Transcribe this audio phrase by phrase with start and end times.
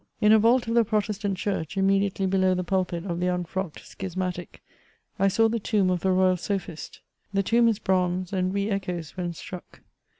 [0.19, 4.63] Ill a vault of the Protestant Church, immediately below the pulpit of the unfrocked schismatic,
[5.19, 7.01] I saw the tomb of the royal sophist.
[7.35, 9.81] The tomb is bronze, and re echoes when struck.